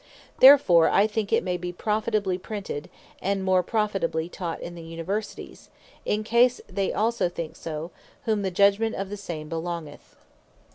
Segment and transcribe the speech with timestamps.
[0.39, 2.89] Therefore I think it may be profitably printed,
[3.21, 5.69] and more profitably taught in the Universities,
[6.05, 7.91] in case they also think so, to
[8.23, 10.15] whom the judgment of the same belongeth.